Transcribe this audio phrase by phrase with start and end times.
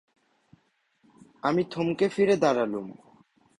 [1.43, 2.87] আমি থমকে ফিরে দাঁড়ালুম।